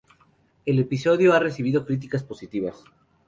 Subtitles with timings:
[0.65, 2.83] El episodio ha recibido críticas positivas.